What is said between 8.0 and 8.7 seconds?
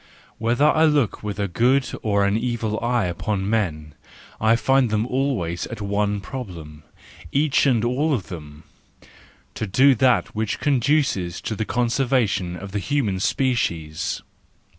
of them: